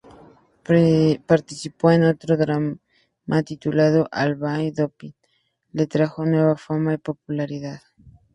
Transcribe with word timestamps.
Participó 1.27 1.91
en 1.91 2.03
otro 2.05 2.35
drama 2.35 2.79
titulado 3.45 4.07
"Al 4.11 4.33
Bay 4.33 4.71
Dolphin", 4.71 5.13
le 5.73 5.85
trajo 5.85 6.25
nueva 6.25 6.57
fama 6.57 6.95
y 6.95 6.97
popularidad. 6.97 7.81